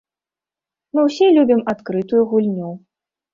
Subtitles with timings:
[0.93, 2.73] Мы ўсе любім адкрытую гульню.